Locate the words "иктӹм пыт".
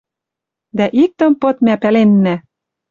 1.03-1.57